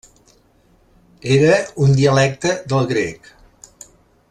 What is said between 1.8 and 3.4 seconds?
un dialecte del grec.